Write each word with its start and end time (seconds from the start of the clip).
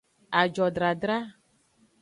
Ajodradra. 0.39 1.17